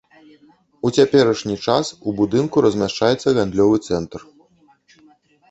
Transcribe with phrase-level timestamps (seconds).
[0.87, 4.19] У цяперашні час у будынку размяшчаецца гандлёвы цэнтр.